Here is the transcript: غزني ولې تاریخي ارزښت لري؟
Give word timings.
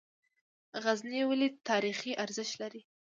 غزني 0.83 1.21
ولې 1.29 1.47
تاریخي 1.69 2.11
ارزښت 2.23 2.53
لري؟ 2.61 2.81